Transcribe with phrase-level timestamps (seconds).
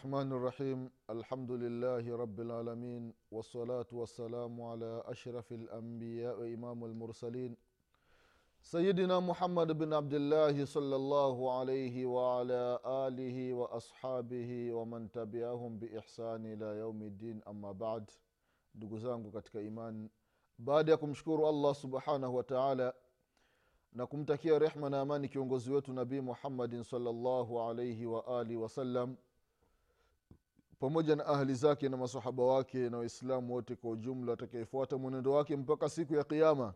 [0.00, 7.56] الرحمن الرحيم الحمد لله رب العالمين والصلاة والسلام على أشرف الأنبياء وإمام المرسلين
[8.62, 16.78] سيدنا محمد بن عبد الله صلى الله عليه وعلى آله وأصحابه ومن تبعهم بإحسان إلى
[16.78, 18.10] يوم الدين أما بعد
[18.76, 20.10] ndugu zangu katika imani
[20.58, 22.94] baada ya kumshukuru allah subhanahu wa taala
[23.92, 29.16] na kumtakia rehma na amani kiongozi wetu nabii muhammadin salllahu alaihi waalihi wasallam
[30.81, 35.55] pamoja na ahli zake na masahaba wake na waislamu wote kwa ujumla atakayefuata mwenendo wake
[35.55, 36.73] mpaka siku ya kiama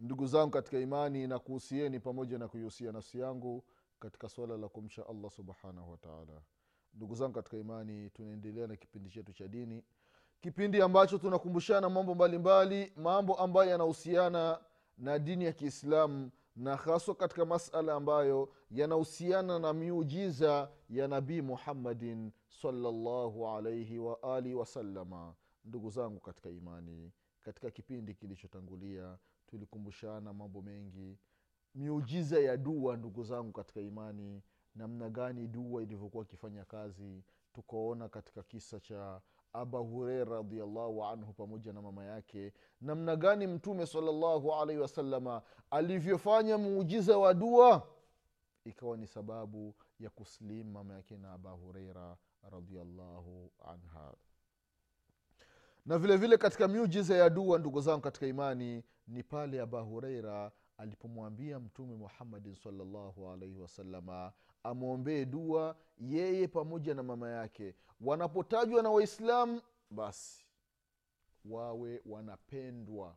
[0.00, 3.64] ndugu zangu katika imani na kuhusieni pamoja na kuihusia nafsi yangu
[4.00, 6.42] katika swala la kumsha allah subhanahu wataala
[6.94, 9.84] ndugu zangu katika imani tunaendelea na kipindi chetu cha dini
[10.40, 14.58] kipindi ambacho tunakumbushana mambo mbalimbali mbali, mambo ambayo yanahusiana
[14.98, 22.32] na dini ya kiislamu na haswa katika masala ambayo yanahusiana na miujiza ya nabii muhammadin
[22.48, 25.34] salllahu alaihi waalihi wasalama
[25.64, 31.18] ndugu zangu katika imani katika kipindi kilichotangulia tulikumbushana mambo mengi.
[31.74, 34.42] Miujiza ya dua ndugu zangu katika imani
[34.74, 39.20] namna gani dua ilivyokuwa ikifanya kazi tukaona katika kisa cha
[39.52, 42.52] aba hureira radiallahu anhu pamoja na mama yake.
[42.80, 47.86] Namna gani mtume salllahu alaihi wasalama alivyofanya muujiza wa dua?
[48.64, 52.16] Ikawa ni sababu ya kuslimu mama yake na aba hureira
[52.50, 54.14] radiallahu anha.
[55.86, 60.52] Na vile vile katika miujiza ya dua ndugu zangu katika imani ni pale aba hureira
[60.78, 64.32] alipomwambia mtume muhammadin salllahu alaihi wasalama
[64.62, 70.46] amwombee dua yeye pamoja na mama yake wanapotajwa na waislamu basi
[71.44, 73.16] wawe wanapendwa.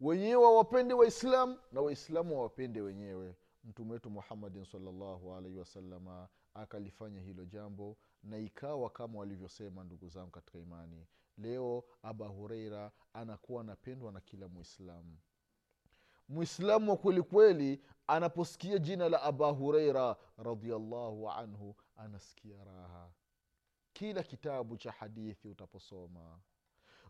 [0.00, 3.36] Wenyewe wawapende waislamu na waislamu wawapende wenyewe.
[3.64, 10.30] Mtume wetu muhammadin salllahu alaihi wasalama akalifanya hilo jambo na ikawa kama walivyosema ndugu zangu
[10.30, 11.06] katika imani.
[11.38, 15.16] Leo aba hureira anakuwa anapendwa na kila mwislamu
[16.28, 23.10] mwislamu wa kweli kweli anaposikia jina la aba hureira radiallahu anhu anasikia raha
[23.94, 26.38] kila kitabu cha hadithi utaposoma.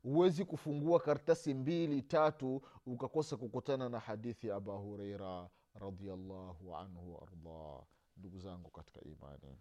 [0.03, 7.83] Huwezi kufungua karatasi mbili tatu ukakosa kukutana na hadithi ya aba hureira radiallahu anhu waardah
[8.17, 9.59] ndugu zangu katika imani.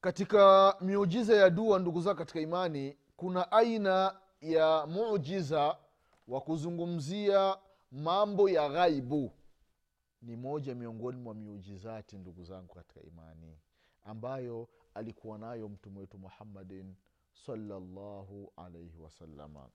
[0.00, 5.78] Katika miujiza ya dua ndugu zangu katika imani kuna aina ya mujiza
[6.28, 7.56] wa kuzungumzia
[7.92, 9.32] mambo ya ghaibu
[10.22, 13.58] ni moja miongoni mwa miujizati ndugu zangu katika imani
[14.04, 16.94] ambayo alikuwa nayo mtume wetu muhammadin
[17.32, 19.68] salllahu alaihi wasalama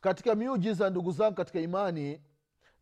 [0.00, 2.22] katika miujiza ndugu zangu katika imani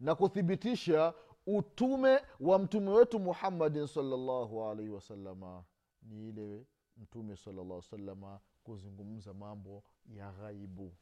[0.01, 1.15] na kuthibitisha
[1.47, 5.65] utume wa mtume wetu muhammadin salllahu alaihi wasalama
[6.03, 10.95] ni ile mtume salllah salama kuzungumza mambo ya ghaibu.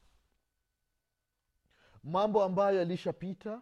[2.03, 3.61] Mambo ambayo yalishapita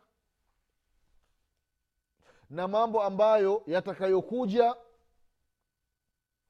[2.50, 4.75] na mambo ambayo yatakayokuja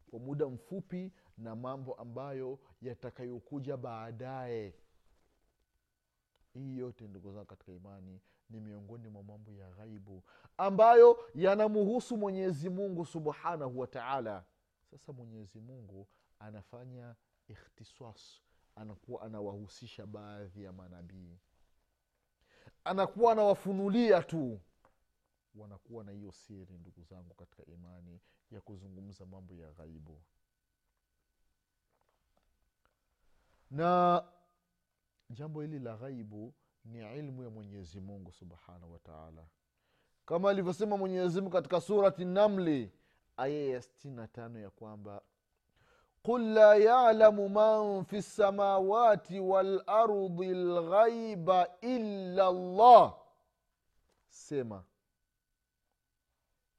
[0.09, 4.73] kwa muda mfupi na mambo ambayo yatakayokuja baadaye.
[6.53, 10.23] Hii yote ndugu zangu katika imani ni miongoni mwa mambo ya ghaibu
[10.57, 14.45] ambayo yanamuhusu mwenyezi mungu subhanahu wa taala.
[14.91, 16.07] Sasa mwenyezi mungu
[16.39, 17.15] anafanya
[17.47, 18.41] ikhtisas
[18.75, 21.37] anakuwa anawahusisha baadhi ya manabii.
[22.83, 24.59] Anakuwa anawafunulia tu
[25.55, 28.19] wanakuwa na hiyo siri ndugu zangu katika imani
[28.51, 30.21] ya kuzungumza mambo ya ghaibu.
[33.71, 34.23] Na
[35.29, 36.53] jambo hili la ghaibu
[36.85, 39.47] ni ilmu ya mwenyezi mungu subhanahu wa taala.
[40.25, 42.91] Kama alivyosema mwenyezi mungu katika surati namli
[43.37, 45.21] aya ya sitini na tano ya kwamba
[46.23, 53.15] qul la yalamu man fi lsamawati walardi lghaiba illa llah
[54.29, 54.83] sema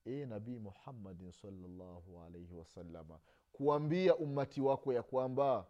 [0.06, 3.18] e nabii muhammadin salllahu alaihi wasalama
[3.52, 5.66] kuambia ummati wako ya kwamba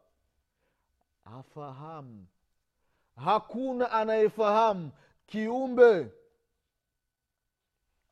[1.24, 2.26] afahamu
[3.16, 4.90] hakuna anayefahamu
[5.26, 6.10] kiumbe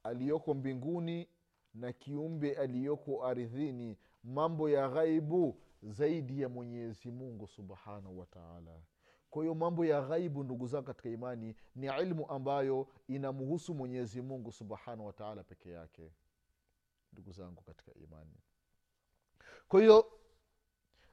[0.05, 1.29] aliyoko mbinguni
[1.75, 3.97] na kiumbe aliyoko ardhini.
[4.25, 8.81] Mambo ya ghaibu zaidi ya mwenyezi mungu subhanahu wataala
[9.35, 14.53] kwa hiyo mambo ya ghaibu ndugu zangu katika imani ni ilmu ambayo inamhusu mwenyezi mungu
[14.53, 16.13] subhanahu wataala peke yake
[17.13, 18.35] ndugu zangu katika imani.
[19.69, 20.13] Kwa hiyo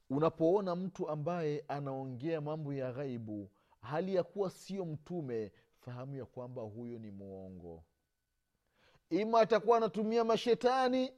[0.09, 3.50] unapoona mtu ambaye anaongea mambo ya ghaibu
[3.81, 7.83] hali ya kuwa sio mtume fahamu ya kwamba huyo ni mwongo
[9.09, 11.13] ima atakuwa anatumia mashetani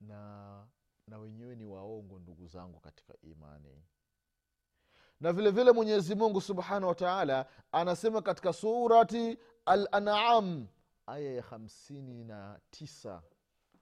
[0.00, 0.66] na
[1.06, 3.82] na wenyewe ni waongo ndugu zangu katika imani
[5.20, 10.66] na vile vile mwenyezi mungu subhanahu wataala anasema katika surati al anam
[11.06, 13.22] aya ya hamsini na tisa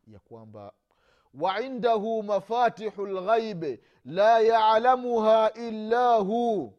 [0.07, 0.73] ya kwamba
[1.35, 6.73] waindahu mafatihu lghaibi la yalamuha illa hu.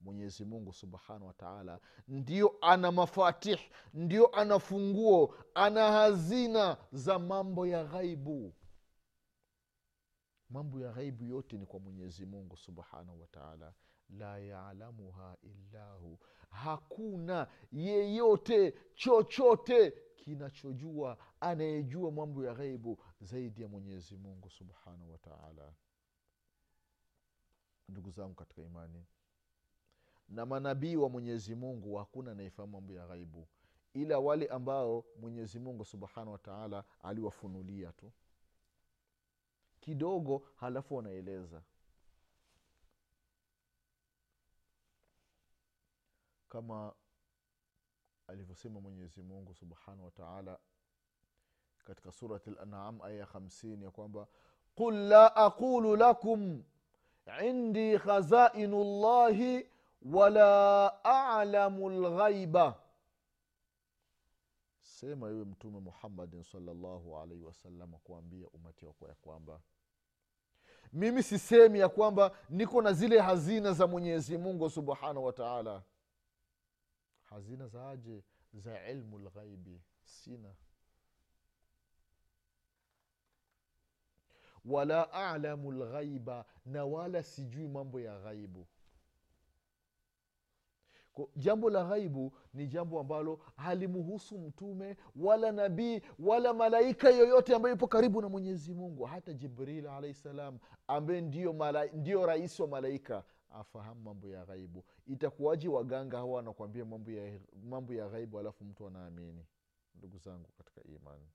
[0.00, 3.58] Mwenyezi mungu subhanahu wataala ndio ana mafatih
[3.94, 8.54] ndio ana funguo ana hazina za mambo ya ghaibu
[10.54, 13.74] mambo ya ghaibu yote ni kwa mwenyezi mungu subhanahu wataala
[14.10, 16.18] la yalamuha illahu.
[16.50, 25.72] Hakuna yeyote chochote kinachojua anayejua mambo ya ghaibu zaidi ya mwenyezi mungu subhanahu wataala
[27.88, 29.06] ndugu zangu katika imani
[30.28, 33.48] na manabii wa mwenyezi mungu hakuna anayefahamu mambo ya ghaibu.
[33.94, 38.12] Ila wale ambao mwenyezi mungu subhanahu wataala aliwafunulia tu
[39.84, 41.62] kidogo halafu wanaeleza.
[46.48, 46.94] Kama
[48.26, 50.58] alivyosema mwenyezi mungu subhanahu wataala
[51.84, 54.26] katika surati lanam aya ya hamsini ya kwamba
[54.74, 56.62] qul la aqulu lakum
[57.44, 59.66] indi khazainu llahi
[60.02, 62.80] wala alamu lghaiba
[64.82, 69.60] sema iwe mtume muhammadin salllahu alaihi wasallam kuambia umati wako ya kwamba
[70.94, 75.82] mimi sisemi ya kwamba niko na zile hazina za mwenyezi mungu subhanahu wataala
[77.22, 79.80] hazina zaaje za ilmu lghaibi.
[80.02, 80.54] Sina.
[84.64, 88.66] Wala alamu lghaiba na wala sijui mambo ya ghaibu
[91.36, 97.86] jambo la ghaibu ni jambo ambalo halimuhusu mtume wala nabii wala malaika yoyote ambaye yupo
[97.88, 99.04] karibu na mwenyezi mungu.
[99.04, 101.86] Hata jibril alahi salam ambaye ndio, mala,
[102.26, 104.84] rais wa malaika afahamu mambo ya ghaibu.
[105.06, 109.46] Itakuwaji waganga hawa wanakuambia mambo ya, mambo ya ghaibu alafu mtu anaamini?
[109.94, 111.28] Ndugu zangu katika imani.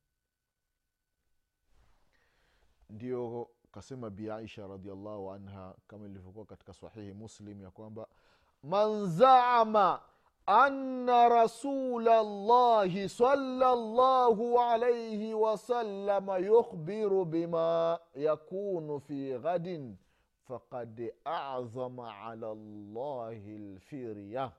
[2.89, 8.07] Ndio kasema bi aisha radiallahu anha kama ilivyokuwa katika sahihi muslim ya kwamba
[8.63, 10.01] man zaama
[10.45, 19.97] anna rasula llahi salllahu alaihi wasalama yukhbiru bima yakunu fi ghadin
[20.47, 22.55] fakad azama ala
[22.95, 24.51] llahi lfirya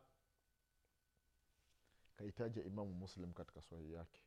[2.17, 4.20] kaitaja imamu muslim katika sahihi yake.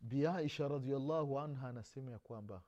[0.00, 2.62] Biaisha radiallahu anha anasema ya kwamba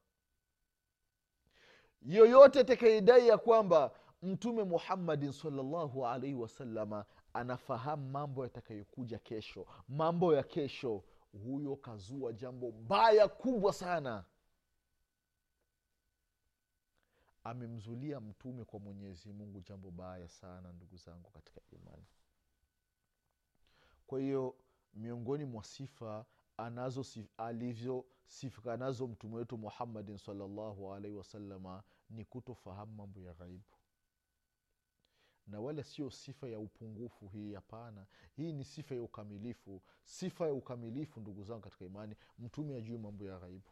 [2.03, 3.91] yoyote atakaidai ya kwamba
[4.23, 9.67] mtume muhammadin salllahu alaihi wasalama anafahamu mambo yatakayokuja kesho.
[9.89, 11.05] Mambo ya kesho
[11.45, 14.25] huyo kazua jambo baya kubwa sana.
[17.45, 22.07] Amemzulia mtume kwa mwenyezi mungu jambo baya sana ndugu zangu katika imani.
[24.07, 24.55] Kwa hiyo
[24.95, 26.27] miongoni mwa sifa
[26.57, 27.05] anazo
[27.37, 33.78] alivyosifika nazo mtume wetu muhammadin salllahu alaihi wasalama ni kutofahamu mambo ya ghaibu
[35.49, 38.07] na wala sio sifa ya upungufu hii hapana.
[38.37, 39.83] Hii ni sifa ya ukamilifu.
[40.05, 43.71] Sifa ya ukamilifu ndugu zangu katika imani mtume ajui mambo ya ghaibu.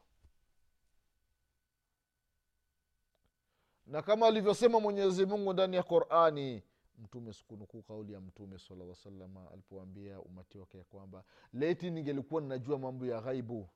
[3.87, 6.63] Na kama alivyosema mwenyezi mungu ndani ya qurani
[6.99, 12.79] mtume sikunukuu kauli ya mtume salaa salama alipoambia umati wake ya kwamba leti ningelikuwa ninajua
[12.79, 13.69] mambo ya ghaibu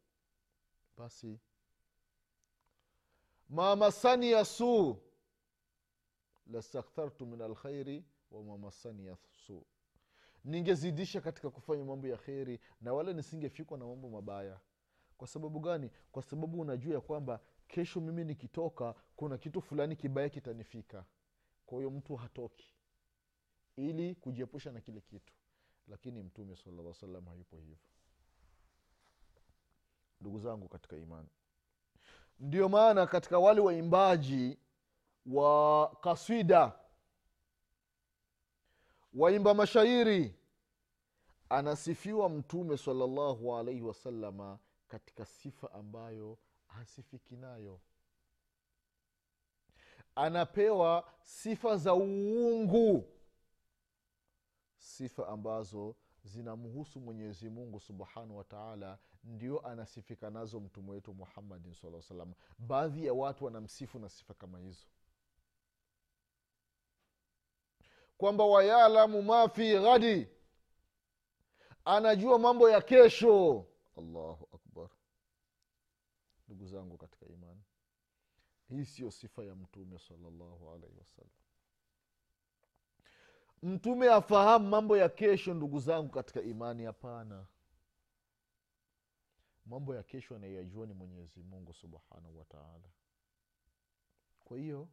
[0.97, 1.39] basi.
[3.49, 4.97] Mamasani ya suu
[6.51, 9.17] lastakthartu min alkhairi wamamasani ya
[9.47, 9.67] su
[10.45, 14.61] ningezidisha katika kufanya mambo ya kheri na wala nisingefikwa na mambo mabaya.
[15.17, 15.91] Kwa sababu gani?
[16.13, 21.05] Kwa sababu unajua ya kwamba kesho mimi nikitoka kuna kitu fulani kibaya kitanifika.
[21.67, 22.75] Kwa hiyo mtu hatoki.
[23.77, 25.35] Ili kujiepusha na kile kitu.
[25.89, 27.77] Lakini mtume salaa salam hayupo hivyo.
[30.21, 31.29] Ndugu zangu katika imani.
[32.39, 34.59] Ndio maana katika wale waimbaji
[35.27, 36.73] wa kaswida
[39.15, 40.35] waimba mashairi.
[41.49, 44.59] Anasifiwa mtume salallahu alaihi wasalama
[44.89, 47.81] katika sifa ambayo hasifiki nayo.
[50.15, 53.05] Anapewa sifa za uungu
[54.77, 62.03] sifa ambazo zinamhusu mwenyezi mungu subhanahu wa taala ndio anasifika nazo mtume wetu muhammadin saa
[62.03, 64.87] salam baadhi ya watu wanamsifu na sifa kama hizo
[68.21, 70.29] kwamba wayalamu ma fi ghadi.
[71.85, 73.67] Anajua mambo ya kesho.
[73.99, 74.89] Allahu akbar.
[76.49, 77.63] Ndugu zangu katika imani
[78.69, 81.31] hii siyo sifa ya mtume salallahu alaihi wasallam.
[83.63, 86.85] Mtume afahamu mambo ya kesho ndugu zangu katika imani?
[86.85, 87.47] Hapana.
[89.67, 92.89] Mambo ya kesho anayajua ni mwenyezi mungu subhanahu wataala
[94.45, 94.89] kwa hiyo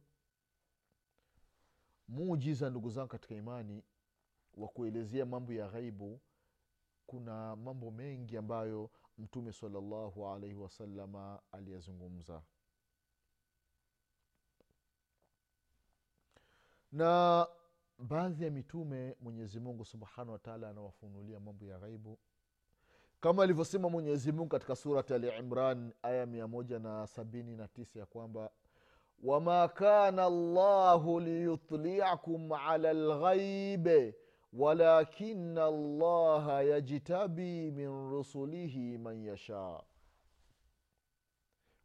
[2.08, 3.82] muujiza ndugu zangu katika imani
[4.56, 6.20] wa kuelezea mambo ya ghaibu.
[7.06, 12.42] Kuna mambo mengi ambayo mtume salallahu alaihi wasalama aliyazungumza.
[16.92, 17.46] Na
[17.98, 22.18] baadhi ya mitume mwenyezi mungu subhanahu wataala anawafunulia mambo ya ghaibu.
[23.20, 27.98] Kama alivyosema mwenyezi mungu katika surati al imran aya mia moja na sabini na tisa
[27.98, 28.50] ya kwamba
[29.22, 34.14] wama kana llahu liyutliakum ala lghaibe
[34.52, 39.82] walakina llaha yajtabi min rusulihi man yashaa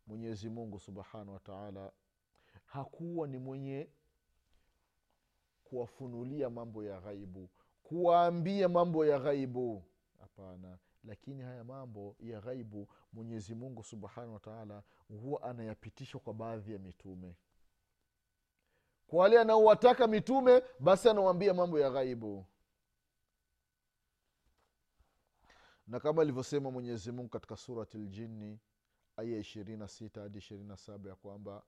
[0.08, 1.92] mwenyezi mungu subhanahu wataala
[2.66, 3.90] hakuwa ni mwenye
[5.63, 7.50] kuwafunulia mambo ya ghaibu
[7.84, 9.84] kuwaambia mambo ya ghaibu.
[10.20, 16.79] Hapana lakini haya mambo ya ghaibu mwenyezi mungu subhanahu wataala huwa anayapitisha kwa baadhi ya
[16.79, 17.36] mitume.
[19.07, 22.45] Kwa wale anaowataka mitume basi anawambia mambo ya ghaibu.
[25.88, 28.60] Na kama alivyosema mwenyezi mungu katika surati ljini
[29.17, 31.63] aya ishirini na sita hadi ishirini na saba ya kwamba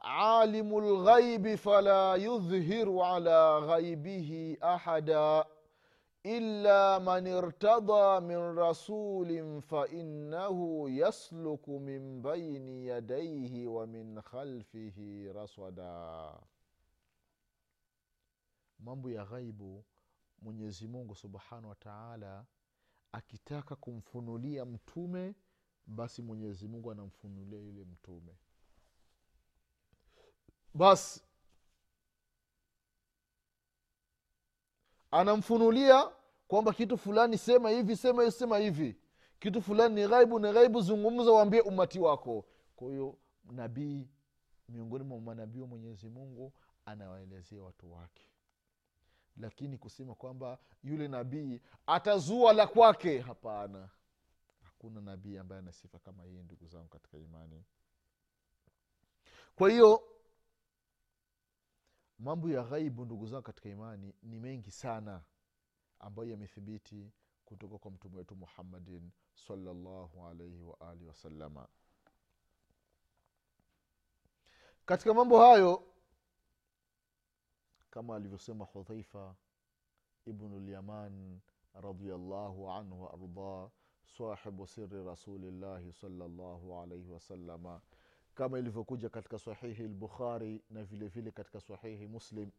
[0.00, 5.46] alimu lghaibi fala yudhhiru ala ghaibihi ahada
[6.36, 16.40] illa man irtada min rasulin fainnahu yasluku min baini yadaihi wa min khalfihi raswada.
[18.78, 19.84] Mambo ya ghaibu
[20.42, 22.46] mwenyezi mungu subhanahu wa taala
[23.12, 25.34] akitaka kumfunulia mtume
[25.86, 28.38] basi mwenyezi mungu anamfunulia yule mtume.
[30.74, 31.22] Basi
[35.10, 36.10] anamfunulia
[36.48, 38.96] kwamba kitu fulani sema hivi sema sema hivi.
[39.40, 42.44] Kitu fulani ni ghaibu ni ghaibu zungumza waambie umati wako.
[42.76, 44.08] Kwa hiyo nabii
[44.68, 46.52] miongoni mwa manabii wa mwenyezi mungu
[46.84, 48.26] anawaelezea watu wake.
[49.36, 53.88] Lakini kusema kwamba yule nabii atazua la kwake hapana.
[54.62, 57.64] Hakuna nabii ambaye ana sifa kama hii ndugu zangu katika imani.
[59.54, 60.02] Kwa hiyo
[62.18, 65.22] mambo ya ghaibu ndugu zangu katika imani ni mengi sana
[66.00, 67.10] ambayo yamethibiti
[67.44, 69.10] kutoka kwa mtume wetu muhammadin
[69.46, 71.68] salllahu alaihi waalihi wasalama
[74.86, 75.82] katika mambo hayo
[77.90, 79.34] kama alivyosema hudhaifa
[80.26, 81.40] ibnulyaman
[81.74, 83.70] radiallahu anhu waardah
[84.18, 87.80] sahibu siri rasulillahi salllahu alaihi wasalama
[88.34, 92.50] kama ilivyokuja katika sahihi lbukhari na vile vile katika sahihi muslim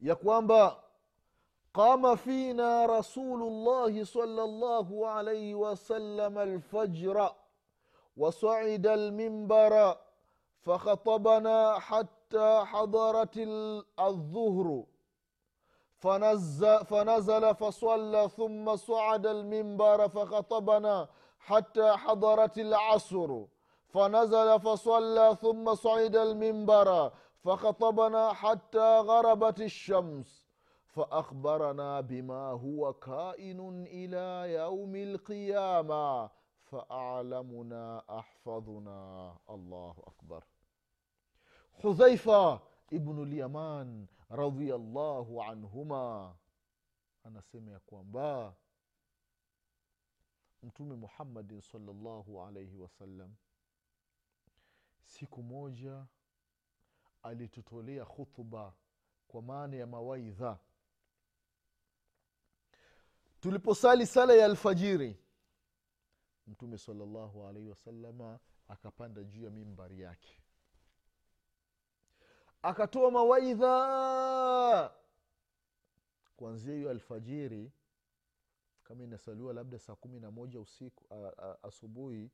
[0.00, 0.84] ya kwamba
[1.78, 7.30] qama fina rasulu llahi sala llahu alaihi wasalama alfajra
[8.16, 9.96] wasaida almimbara
[10.66, 11.78] fakhatabana
[12.28, 13.36] حتى حضرت
[13.98, 14.84] الظهر.
[15.98, 21.08] فنزل, فنزل فصلى ثم صعد المنبر فخطبنا
[21.38, 23.44] حتى حضرت العصر.
[23.88, 27.10] فنزل فصلى ثم صعد المنبر
[27.44, 30.47] فخطبنا حتى غربت الشمس.
[30.97, 36.29] فأخبرنا بما هو كائن إلى يوم القيامة
[36.63, 40.43] فأعلمنا أحفظنا الله أكبر
[41.83, 42.61] hudhaifa
[42.91, 46.35] ibnu lyaman radiallahu anhuma
[47.23, 48.55] anasema ya kwamba
[50.63, 53.35] mtume muhammadin salllahu alaihi wasallam
[55.03, 56.05] siku moja
[57.23, 58.73] alitutolea khutba
[59.27, 60.59] kwa maana ya mawaidha
[63.40, 65.16] tuliposali sala ya alfajiri
[66.46, 70.42] mtume salllahu alaihi wasalama akapanda juu ya mimbari yake.
[72.62, 74.92] Akatoa mawaidha.
[76.36, 77.72] Kuanzia hiyo alfajiri
[78.84, 82.30] kama inasaliwa labda saa kumi na moja usiku a, a, asubuhi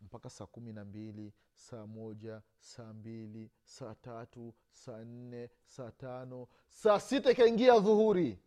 [0.00, 6.48] mpaka saa kumi na mbili saa moja saa mbili saa tatu saa nne saa tano
[6.68, 8.38] saa sita ikaingia dhuhuri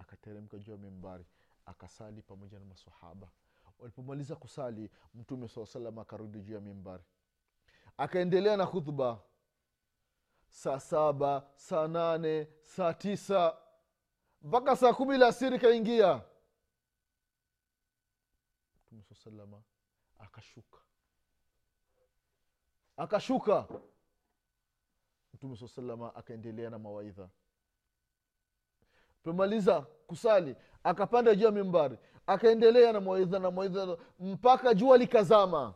[0.00, 1.24] akateremka juu ya mimbari
[1.66, 3.30] akasali pamoja na masahaba
[3.78, 7.04] walipomaliza kusali mtume saa salam akarudi juu ya mimbari.
[7.96, 9.22] Akaendelea na khudhba
[10.48, 13.56] saa saba saa nane saa tisa
[14.42, 16.22] mpaka saa kumi la asiri kaingia
[18.84, 19.62] mtume saa salama
[20.18, 20.78] akashuka.
[22.96, 23.68] Akashuka.
[25.34, 27.28] Mtume saa salama akaendelea na mawaidha
[29.22, 35.74] pemaliza kusali akapanda juu ya mimbari akaendelea na mawaidha na mawaidha mpaka jua likazama.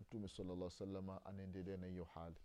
[0.00, 2.36] Mtume salllah salama anaendelea na hiyo hali.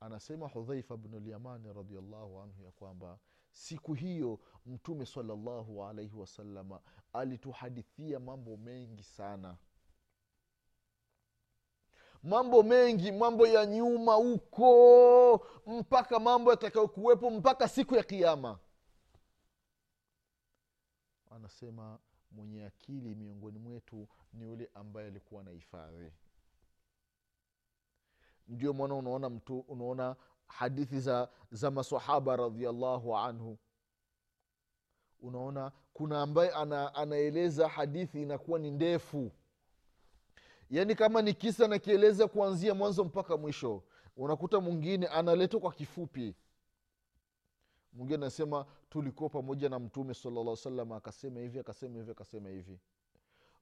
[0.00, 3.18] Anasema hudhaifa bnulyamani radiallahu anhu ya kwamba
[3.50, 6.80] siku hiyo mtume salallahu alaihi wasalama
[7.12, 9.56] alituhadithia mambo mengi sana.
[12.22, 18.58] Mambo mengi mambo ya nyuma huko mpaka mambo yatakayokuwepo mpaka siku ya kiama
[21.38, 21.98] anasema
[22.30, 26.12] mwenye akili miongoni mwetu ni yule ambaye alikuwa na hifadhi.
[28.48, 30.16] Ndio mwana unaona mtu unaona
[30.46, 33.58] hadithi za za masahaba radiallahu anhu.
[35.20, 39.32] Unaona kuna ambaye ana, anaeleza hadithi inakuwa ni ndefu.
[40.70, 43.82] Yaani kama ni kisa nakieleza kuanzia mwanzo mpaka mwisho
[44.16, 46.34] unakuta mwingine analetwa kwa kifupi.
[47.92, 52.78] Mwingine anasema tulikuwa pamoja na mtume salalla salam akasema hivi akasema hivi akasema hivi.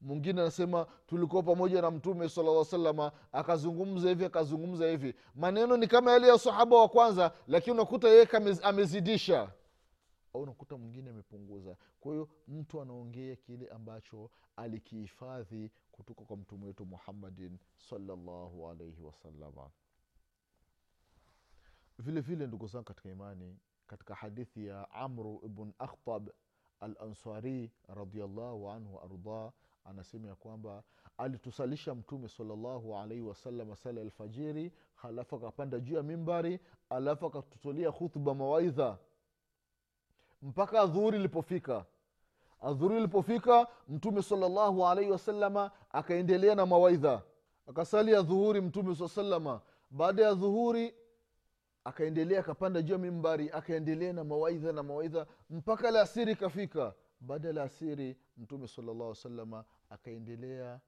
[0.00, 5.14] Mwingine anasema tulikuwa pamoja na mtume salaa salama akazungumza hivi akazungumza hivi.
[5.34, 8.28] Maneno ni kama yale ya sahaba wa kwanza lakini unakuta yeye
[8.62, 9.52] amezidisha.
[10.34, 11.76] Au unakuta mwingine amepunguza.
[12.00, 19.70] Kwa hiyo mtu anaongea kile ambacho alikihifadhi kutoka kwa mtume wetu muhammadin salallahu alaihi wasalama
[21.98, 26.28] vile vile ndugu zangu katika imani katika hadithi ya amru ibn akhtab
[26.80, 29.52] alansari radiallahu anhu waardah
[29.84, 30.82] anasema ya kwamba
[31.18, 38.34] alitusalisha mtume salllahu alaihi wasalama sala alfajiri halafu akapanda juu ya mimbari alafu akatutolia khutba
[38.34, 38.98] mawaidha.
[40.42, 41.84] Mpaka adhuhuri ilipofika.
[42.62, 47.22] Adhuhuri ilipofika mtume salllahu alaihi wasalama akaendelea na mawaidha.
[47.66, 50.94] Akasali ya dhuhuri mtume saa salama baada ya dhuhuri
[51.86, 56.94] akaendelea akapanda juu ya mimbari akaendelea na mawaidha na mawaidha mpaka la asiri ikafika.
[57.20, 60.80] Baada ya la asiri mtume salllah salama akaendelea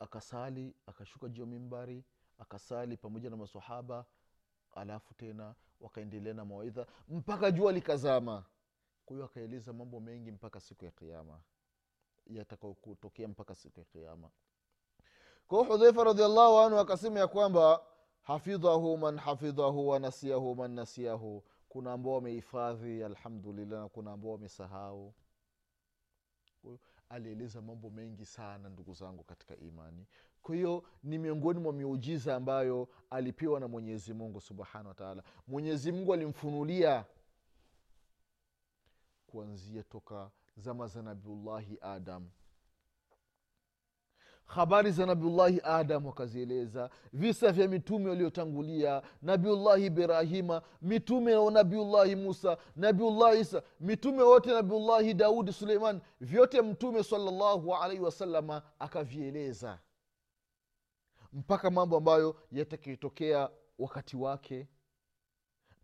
[0.00, 2.04] akasali aka akashuka juu ya mimbari
[2.38, 4.04] akasali pamoja na masahaba
[4.74, 8.44] alafu tena wakaendelea na mawaidha mpaka jua likazama.
[9.06, 11.40] Kwa hiyo akaeleza mambo mengi mpaka siku ya kiama
[12.26, 14.30] yatakayotokea mpaka siku ya kiama
[15.48, 17.80] kwa hudhaifa radiallahu anhu akasema ya kwamba
[18.22, 25.14] hafidhahu man hafidhahu wanasiahu man nasiahu kuna ambao wamehifadhi alhamdulillah na kuna ambao wamesahau.
[27.08, 30.06] Alieleza mambo mengi sana ndugu zangu katika imani.
[30.42, 36.14] Kwa hiyo ni miongoni mwa miujiza ambayo alipewa na mwenyezi mungu subhanahu wataala mwenyezi mungu
[36.14, 37.04] alimfunulia
[39.26, 42.30] kuanzia toka zama za nabiullahi adam
[44.54, 52.56] habari za nabiullahi adam wakazieleza visa vya mitume waliotangulia nabiullahi ibrahima mitume wa nabiullahi musa
[52.76, 59.78] nabiullahi isa mitume wote nabiullahi daudi suleiman vyote mtume salallahu alaihi wasalama akavieleza.
[61.32, 64.68] Mpaka mambo ambayo yatakitokea wakati wake.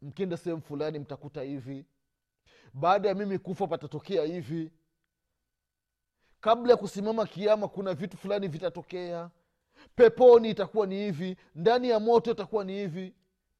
[0.02, 1.86] Mkienda sehemu fulani mtakuta hivi.
[2.74, 4.72] Baada ya mimi kufa patatokea hivi
[6.40, 9.30] kabla ya kusimama kiama kuna vitu fulani vitatokea.
[9.94, 13.14] Peponi itakuwa ni hivi ndani ya moto itakuwa ni hivi.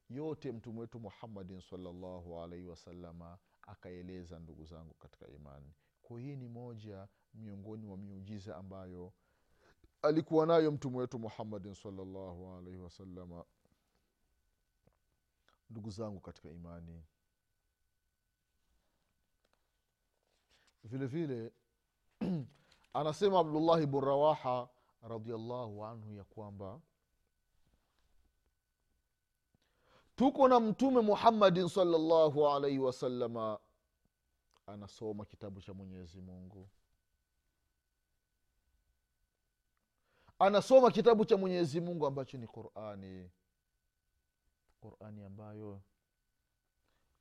[0.09, 5.73] Yote mtume wetu muhammadin salllahu alaihi wasalama akaeleza ndugu zangu katika imani.
[6.01, 9.13] Kwa hii ni moja miongoni mwa miujiza ambayo
[10.01, 13.45] alikuwa nayo mtume wetu muhammadin salllahu alaihi wasalama
[15.69, 17.03] ndugu zangu katika imani
[20.83, 21.51] vile vile
[22.93, 24.69] anasema abdullahi bn rawaha
[25.01, 26.81] radiallahu anhu ya kwamba
[30.15, 33.59] tuko na mtume muhammadin salllahu alaihi wasalama
[34.67, 36.69] anasoma kitabu cha mwenyezi mungu.
[40.39, 43.29] Anasoma kitabu cha mwenyezi mungu ambacho ni qurani.
[44.81, 45.81] Qurani ambayo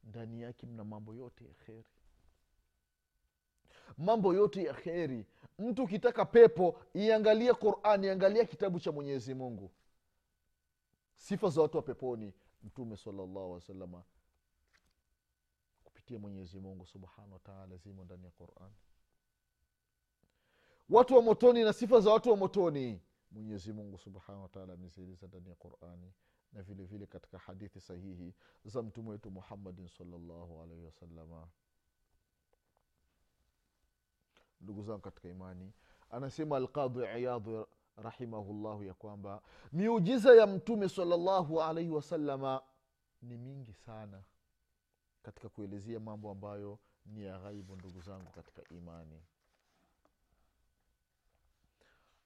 [0.04, 1.97] ndani yake mna mambo yote ya kheri
[3.98, 5.26] mambo yote ya kheri.
[5.58, 9.70] Mtu ukitaka pepo iangalie qurani iangalia kitabu cha mwenyezi mungu.
[11.14, 14.04] Sifa za watu wa peponi mtume salallahu alih wasalama
[15.84, 18.74] kupitia mwenyezi mungu subhanahu wataala zimo ndani ya qurani
[20.88, 25.48] watu wa motoni na sifa za watu wa motoni mwenyezi mungu subhanahu wataala amezieleza ndani
[25.48, 26.12] ya qurani
[26.52, 31.48] na vile vile katika hadithi sahihi za mtume wetu muhammadin salllahu alaihi wasalama
[34.60, 35.72] ndugu zangu katika imani.
[36.10, 37.64] Anasema alqadhi iyadhi
[37.96, 39.42] rahimahullahu ya kwamba
[39.72, 42.62] miujiza ya mtume salllahu alaihi wasalama
[43.22, 44.22] ni mingi sana
[45.22, 49.22] katika kuelezea mambo ambayo ni ya ghaibu ndugu zangu katika imani.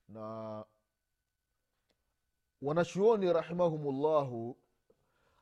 [0.09, 0.65] Na
[2.63, 4.57] wanachuoni rahimahumullahu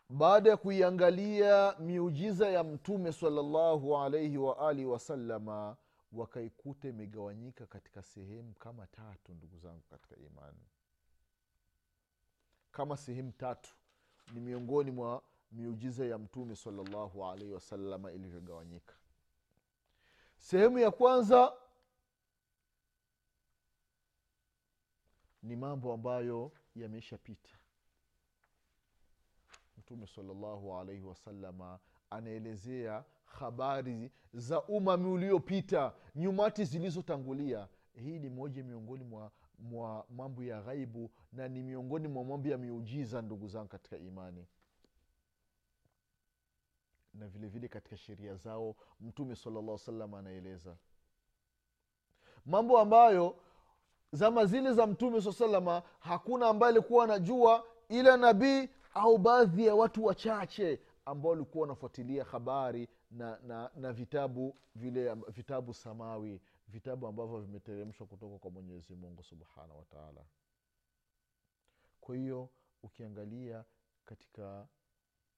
[0.09, 5.76] baada ya kuiangalia miujiza ya mtume salallahu alaihi waalihi wasalama
[6.12, 10.64] wakaikuta imegawanyika katika sehemu kama tatu ndugu zangu katika imani.
[12.73, 13.75] Kama sehemu tatu
[14.33, 18.94] ni miongoni mwa miujiza ya mtume salallahu alaihi wasalama ilivyogawanyika.
[20.37, 21.53] Sehemu ya kwanza
[25.42, 27.51] ni mambo ambayo yameshapita.
[29.79, 31.79] Mtume salallahu alaihi wasalama
[32.11, 37.69] anaelezea habari za umami uliopita nyumati zilizotangulia.
[37.93, 42.59] Hii ni moja miongoni mwa, mwa mambo ya ghaibu na ni miongoni mwa mambo ya
[42.59, 44.47] miujiza ndugu zangu katika imani.
[47.14, 50.77] Na vile vile katika sheria zao mtume salllah salam anaeleza.
[52.47, 53.37] Mambo ambayo
[54.12, 59.75] zama zile za mtume saa salama hakuna ambaye alikuwa anajua ila nabii au baadhi ya
[59.75, 67.40] watu wachache ambao walikuwa wanafuatilia habari na, na, na vitabu vile vitabu samawi vitabu ambavyo
[67.40, 70.24] vimeteremshwa kutoka kwa mwenyezi mungu subhanahu wataala
[72.00, 72.48] kwa hiyo
[72.82, 73.64] ukiangalia
[74.04, 74.68] katika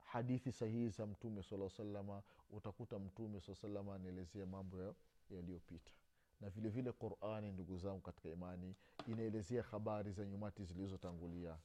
[0.01, 4.95] hadithi sahihi za mtume saa salama utakuta mtume saa salama anaelezea mambo
[5.31, 5.93] yaliyopita.
[6.41, 8.75] Na vile vile qurani ndugu zangu katika imani
[9.07, 11.59] inaelezea habari za nyumati zilizotangulia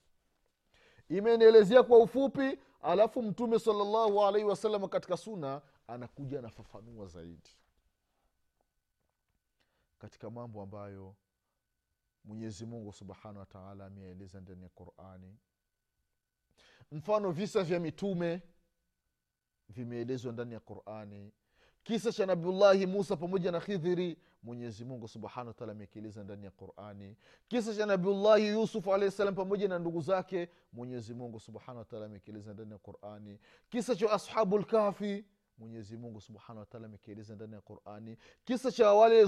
[1.10, 7.50] imenielezea kwa ufupi alafu mtume salallahu alaihi wasallam katika suna anakuja anafafanua zaidi
[10.00, 11.16] katika mambo ambayo
[12.24, 15.38] mwenyezi mungu subhanahu wataala ameyaeleza ndani ya qurani.
[16.92, 18.42] Mfano visa vya mitume
[19.70, 21.34] vimeelezwa ndani ya qurani
[21.88, 27.16] kisa cha nabiullahi musa pamoja na khidhiri mwenyezi mungu subhanahu wataala amekieleza ndani ya qurani.
[27.48, 32.54] Kisa cha nabiullahi yusuf alahi salam pamoja na ndugu zake mwenyezi mungu subhanahu wataala amekieleza
[32.54, 33.40] ndani ya qurani.
[33.70, 35.26] Kisa cha ashabu lkafi
[35.58, 38.18] mwenyezi mungu subhanahu wataala amekieleza ndani ya qurani.
[38.46, 39.26] Kisa cha wale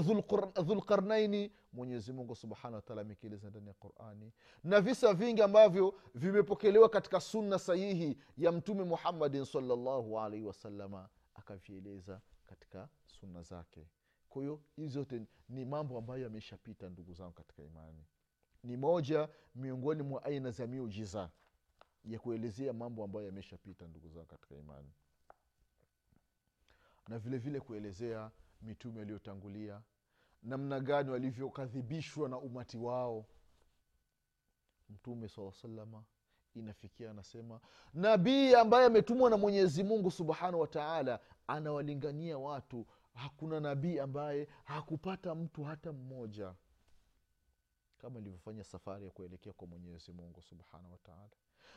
[0.62, 4.32] dhulqarnaini mwenyezi mungu subhanahu wataala amekieleza ndani ya qurani.
[4.64, 12.20] Na visa vingi ambavyo vimepokelewa katika sunna sahihi ya mtume muhammadin salllahu alaihi wasalama akavieleza
[12.50, 13.86] katika sunna zake.
[14.28, 18.04] Kwa hiyo hizi zote ni mambo ambayo yameshapita ndugu zangu katika imani.
[18.62, 21.30] Ni moja miongoni mwa aina za miujiza
[22.04, 24.92] ya kuelezea mambo ambayo yameshapita ndugu zangu katika imani.
[27.08, 28.30] Na vile vile kuelezea
[28.62, 29.82] mitume waliotangulia
[30.42, 33.26] namna gani walivyokadhibishwa na umati wao.
[34.88, 36.04] Mtume saa salama
[36.54, 37.60] inafikia anasema
[37.94, 42.86] nabii ambaye ametumwa na mwenyezi mungu subhanahu wataala anawalingania watu.
[43.14, 46.54] Hakuna nabii ambaye hakupata mtu hata mmoja.
[47.98, 51.30] Kama ilivyofanya safari ya kuelekea kwa mwenyezi mungu subhanahu wataala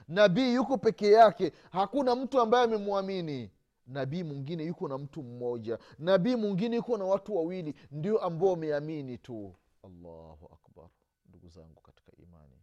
[0.08, 1.52] nabii yuko peke yake.
[1.72, 3.52] Hakuna mtu ambaye amemwamini.
[3.88, 5.80] Nabii mwingine yuko na mtu mmoja.
[6.00, 7.76] Nabii mwingine yuko na watu wawili.
[7.92, 9.56] Ndio ambao wameamini tu.
[9.84, 10.90] Allahu akbar.
[11.26, 12.62] Ndugu zangu katika imani.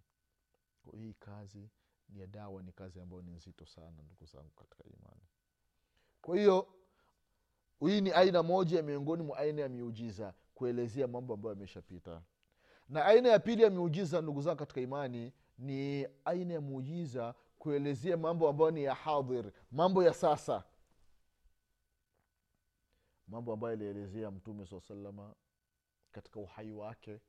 [0.92, 1.68] Hii kazi
[2.14, 5.22] ya dawa ni kazi ambayo ni nzito sana ndugu zangu katika imani.
[6.20, 6.74] Kwa hiyo
[7.80, 12.22] hii ni aina moja miongoni mwa aina ya miujiza kuelezea mambo ambayo yameshapita.
[12.88, 18.16] Na aina ya pili ya miujiza ndugu zangu katika imani ni aina ya muujiza kuelezea
[18.16, 20.64] mambo ambayo ni ya hadhir mambo ya sasa.
[23.28, 25.34] Mambo ambayo alielezea mtume saa salama
[26.12, 27.20] katika uhai wake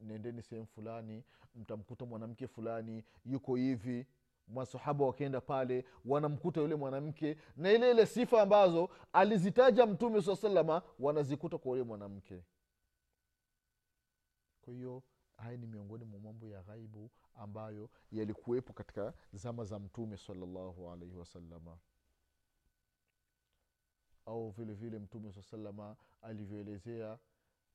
[0.00, 4.06] nendeni sehemu fulani mtamkuta mwanamke fulani yuko hivi.
[4.48, 10.82] Masahaba wakienda pale wanamkuta yule mwanamke na ile ile sifa ambazo alizitaja mtume saa salama
[10.98, 12.42] wanazikuta kwa yule mwanamke.
[14.62, 15.02] Kwa hiyo
[15.36, 21.14] haya ni miongoni mwa mambo ya ghaibu ambayo yalikuwepo katika zama za mtume salallahu alaihi
[21.16, 21.78] wasalama
[24.26, 27.18] au vile vile mtume saa salama alivyoelezea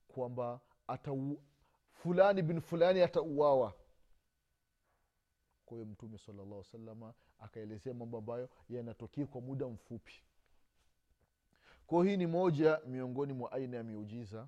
[0.08, 1.42] kwamba atau
[1.92, 3.74] fulani bin fulani atauawa
[5.68, 10.14] kwa hiyo mtume salallahu salama akaelezea mambo ambayo yanatokea kwa muda mfupi.
[11.88, 14.48] Kwao hii ni moja miongoni mwa aina ya miujiza.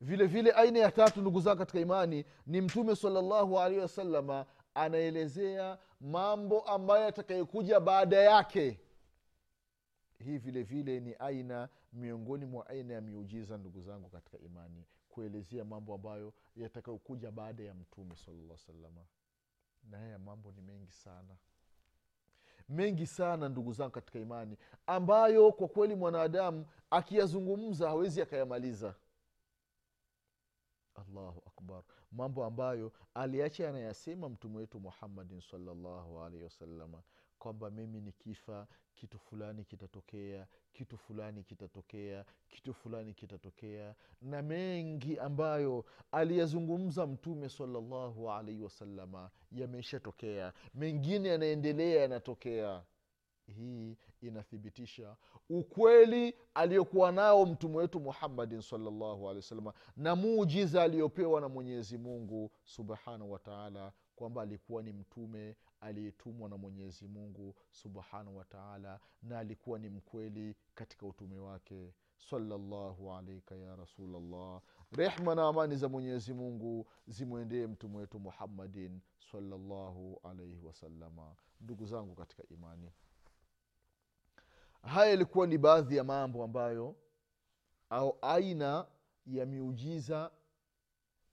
[0.00, 5.78] Vile vile aina ya tatu ndugu zangu katika imani ni mtume salallahu alaihi wasalama anaelezea
[6.00, 8.80] mambo ambayo yatakayokuja baada yake.
[10.18, 15.64] Hii vile vile ni aina miongoni mwa aina ya miujiza ndugu zangu katika imani kuelezea
[15.64, 19.04] mambo ambayo yatakayokuja baada ya mtume salalla salama
[19.90, 21.36] na haya mambo ni mengi sana.
[22.68, 28.94] Mengi sana ndugu zangu katika imani ambayo kwa kweli mwanadamu akiyazungumza hawezi akayamaliza.
[30.94, 31.82] Allahu akbar.
[32.12, 37.02] Mambo ambayo aliacha anayasema mtume wetu muhammadin salllahu alaihi wasalama
[37.42, 43.94] kwamba mimi nikifa kitu fulani kitatokea kitu fulani kitatokea kitu fulani kitatokea.
[44.20, 50.52] Na mengi ambayo aliyazungumza mtume salallahu alaihi wasalama yameshatokea.
[50.74, 52.82] Mengine yanaendelea yanatokea.
[53.46, 55.16] Hii inathibitisha
[55.48, 62.50] ukweli aliyokuwa nao mtume wetu muhammadin salllahu alehi wasalama na muujiza aliyopewa na mwenyezi mungu
[62.64, 69.88] subhanahu wataala kwamba alikuwa ni mtume aliyetumwa na mwenyezi mungu subhanahu wataala na alikuwa ni
[69.88, 71.94] mkweli katika utume wake.
[72.30, 74.60] Salallahu alaika ya rasulllah
[74.92, 79.00] rehma na amani za mwenyezi mungu zimwendee mtume wetu muhammadin
[79.32, 82.90] salallahu alaihi wasalama ndugu zangu katika imani
[84.82, 86.96] haya ilikuwa ni baadhi ya mambo ambayo
[87.90, 88.86] au aina
[89.26, 90.30] ya miujiza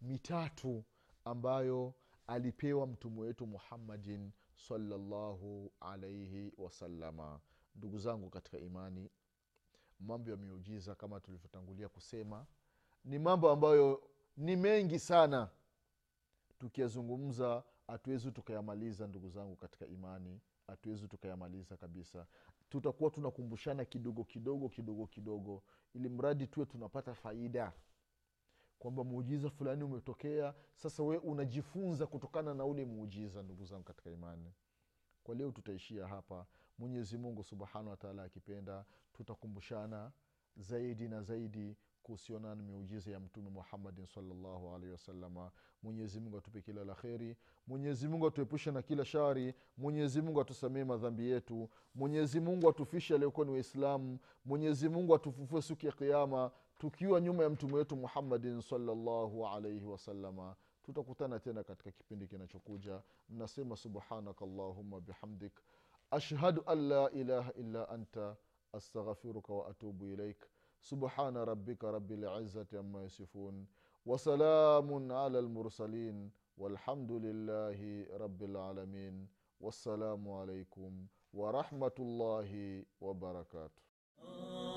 [0.01, 0.83] mitatu
[1.25, 1.93] ambayo
[2.29, 7.39] alipewa mtume wetu muhammadin salallahu alaihi wasalama
[7.75, 9.09] ndugu zangu katika imani
[9.99, 12.45] mambo ya miujiza kama tulivyotangulia kusema
[13.05, 14.03] ni mambo ambayo
[14.37, 15.49] ni mengi sana.
[16.59, 22.25] Tukiyazungumza hatuwezi tukayamaliza ndugu zangu katika imani hatuwezi tukayamaliza kabisa.
[22.69, 25.63] Tutakuwa tunakumbushana kidogo kidogo kidogo kidogo
[25.93, 27.73] ili mradi tuwe tunapata faida
[28.79, 30.53] kwamba muujiza fulani umetokea.
[30.75, 34.53] Sasa we unajifunza kutokana na ule muujiza ndugu zangu katika imani.
[35.23, 36.45] Kwa leo tutaishia hapa.
[36.77, 40.11] Mwenyezi mungu subhanahu wataala akipenda tutakumbushana
[40.57, 45.51] zaidi na zaidi kuhusiana na miujiza ya mtume muhammadin salllahu alaihi wasalama
[45.83, 47.37] mwenyezimungu atupe kila la kheri.
[47.67, 49.53] Mwenyezimungu atuepushe na kila shari.
[49.77, 51.69] Mwenyezimungu atusamee madhambi yetu.
[51.95, 54.19] Mwenyezimungu atufishe aliokuwa ni waislamu.
[54.45, 61.39] Mwenyezimungu atufufue siku ya kiama tukiwa nyuma ya mtume wetu muhammadin salllahu alaihi wasalama tutakutana
[61.39, 63.01] tena katika kipindi kinachokuja.
[63.29, 65.53] Nasema subhanaka llahuma bihamdik.
[66.11, 68.35] Ashhadu an la ilaha illa anta
[68.73, 70.45] astaghfiruka waatubu ilaik.
[70.79, 73.67] Subhana rabika rabi lizati ama yasifun.
[74.05, 79.27] Wasalamun ala lmursalin walhamdu lillahi rabi lalamin
[79.61, 84.68] wassalamu alaikum warahmatullahi wabarakatuh